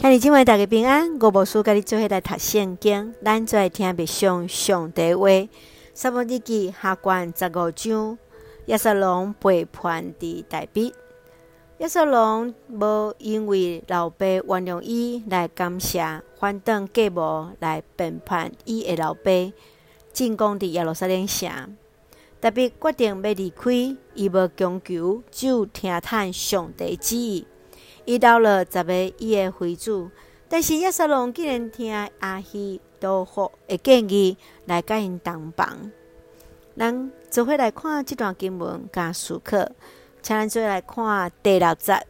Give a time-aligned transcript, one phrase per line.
[0.00, 5.28] 兄弟姊妹大家平安，我无事甲你做伙来读圣经，咱做来听别上上帝话。
[5.92, 8.18] 撒母耳记下卷十五章，
[8.64, 10.94] 押沙龙背叛伫大卫。
[11.76, 19.30] 押沙龙无因为老爸原谅伊来感谢，反倒计谋来背叛伊的老爸，
[20.14, 21.76] 进攻伫耶路撒冷城。
[22.40, 23.70] 大别决定要离开，
[24.14, 27.46] 伊无强求，只有听从上帝旨意。
[28.04, 30.08] 伊留了十个伊的妃子，
[30.48, 34.36] 但是亚瑟龙竟然听阿希多弗的建议
[34.66, 35.90] 来甲因同房。
[36.76, 39.58] 咱做伙来看这段经文加思考，
[40.22, 42.06] 请咱做来看第六节。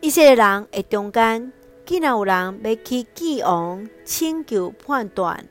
[0.00, 1.52] 以色列人的中间，
[1.86, 5.48] 竟然有人要去见王，请求判断。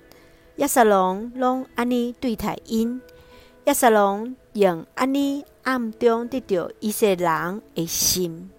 [0.57, 3.01] 亚瑟龙拢安尼对待因。
[3.65, 8.51] 亚瑟龙用安尼暗中得到以色列人的心。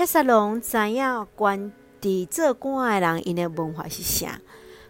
[0.00, 4.40] 押沙龙知影关伫做官的人因的文化是啥，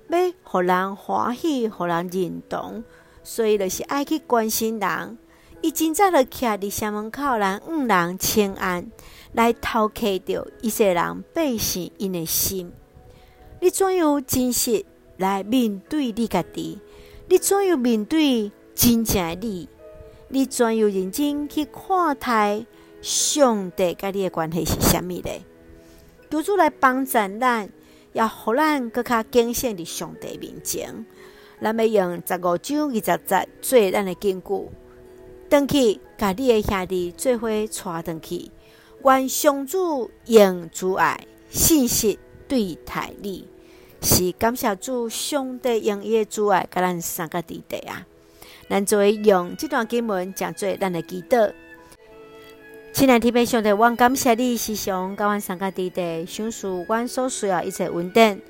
[0.09, 2.85] 要互人欢喜，互人认同，
[3.25, 5.19] 所以就是爱去关心人。
[5.63, 8.89] 伊真早就徛伫城门口，人五人请安，
[9.33, 12.73] 来偷窥着一些人百姓因的心。
[13.59, 16.79] 你怎样真实来面对你家己？
[17.29, 18.53] 你怎样面对？
[18.77, 19.69] 真正的你，
[20.29, 22.65] 你怎样认真去看待
[23.03, 25.43] 上帝甲你的关系是啥物咧？
[26.31, 27.69] 求主来帮助咱，
[28.13, 31.05] 要互咱搁较敬献伫上帝面前。
[31.61, 34.69] 咱要用十五章二十节做咱的根据，
[35.49, 38.51] 转去甲你的兄弟做伙带转去。
[39.03, 43.47] 愿上主用主爱信息对待你，
[44.03, 48.07] 是感谢主上帝用伊的主爱甲咱三个弟弟啊！
[48.69, 51.53] 咱做用这段经文，讲做咱的祈祷。
[52.93, 58.43] 亲爱的弟兄，我感谢你，时常甲阮三个弟弟，赏赐阮所需要一切稳定。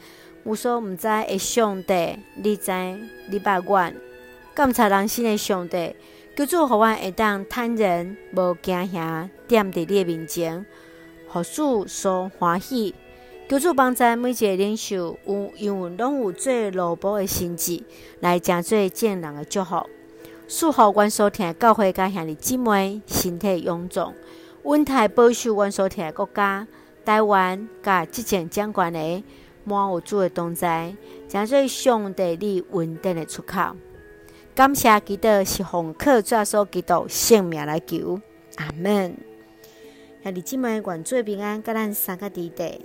[0.45, 2.73] 无所毋知的上帝，你知
[3.29, 3.95] 你捌阮。
[4.55, 5.95] 感谢人生的上帝，
[6.35, 10.65] 求主互阮会当坦然无惊吓，踮伫你的面前，
[11.29, 12.95] 互主所欢喜。
[13.49, 17.83] 求主帮助每一个领袖，有因为拢有做奴仆的心志，
[18.21, 19.87] 来成做众人的祝福。
[20.49, 24.13] 祝福阮所听教会甲兄弟姊妹身体勇壮，
[24.63, 26.67] 稳泰保守阮所听国家
[27.05, 29.25] 台湾甲执政掌权的
[29.65, 30.95] 满有主的同在，
[31.29, 33.77] 成做上帝你稳定的出口。
[34.55, 38.21] 感谢基督是奉靠主耶稣基督圣命来求，
[38.57, 39.17] 阿门。
[40.23, 42.85] 兄弟姊妹，愿主平安，甲咱三个弟弟，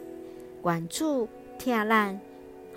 [0.63, 1.27] 愿主
[1.59, 2.19] 听咱，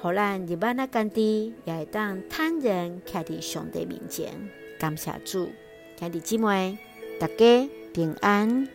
[0.01, 4.33] 互咱日晚仔甘地，也会当坦然徛伫上帝面前。
[4.79, 5.49] 感谢主，
[5.99, 6.79] 兄弟姊妹，
[7.21, 8.69] 大家平安。